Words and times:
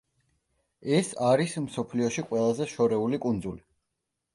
ეს 1.01 1.11
არის 1.29 1.55
მსოფლიოში 1.67 2.27
ყველაზე 2.33 2.71
შორეული 2.77 3.25
კუნძული. 3.29 3.69